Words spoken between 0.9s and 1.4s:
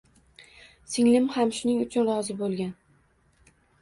Singlim